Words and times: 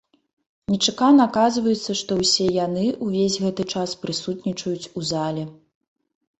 Нечакана 0.75 1.21
аказваецца, 1.29 1.91
што 2.01 2.17
ўсе 2.23 2.47
яны 2.65 2.83
ўвесь 3.09 3.37
гэты 3.47 3.69
час 3.77 3.89
прысутнічаюць 4.07 4.91
у 4.97 5.09
зале. 5.15 5.43